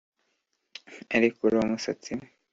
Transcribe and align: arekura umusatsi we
arekura 1.15 1.55
umusatsi 1.65 2.11
we 2.17 2.27